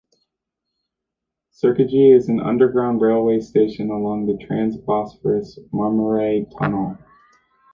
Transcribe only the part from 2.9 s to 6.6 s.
railway station along the trans-Bosphorus Marmaray